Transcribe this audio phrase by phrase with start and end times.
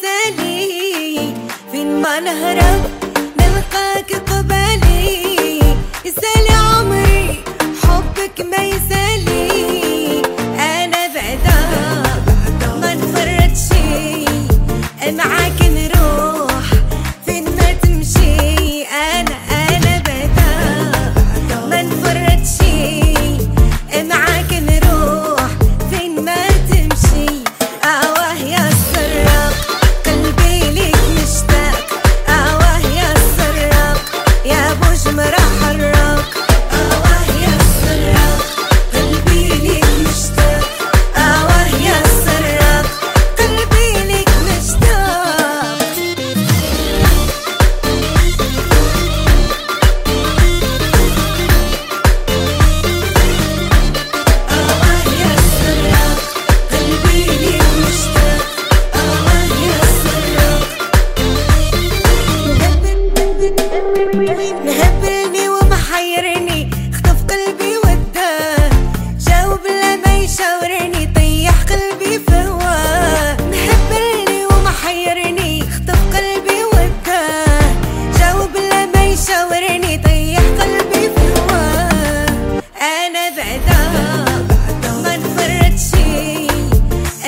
[0.00, 1.34] سالي
[1.72, 2.99] فين ما نهرب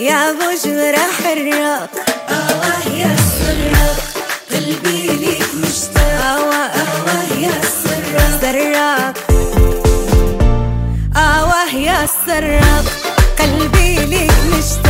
[0.00, 1.90] يا بجرة حراق
[2.28, 3.96] آه يا سراق
[4.50, 6.00] قلبي ليك مشتاق.
[6.04, 9.14] آه آه يا سراق
[11.16, 12.06] آه يا
[13.38, 14.89] قلبي ليك مشتاق.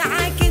[0.00, 0.47] I can